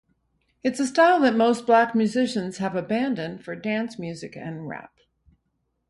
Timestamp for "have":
2.57-2.75